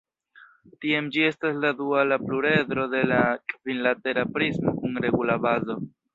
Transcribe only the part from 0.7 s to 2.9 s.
Tiam gi estas la duala pluredro